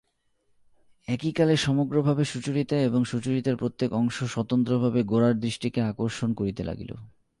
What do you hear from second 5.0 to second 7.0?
গোরার দৃষ্টিকে আকর্ষণ করিতে লাগিল।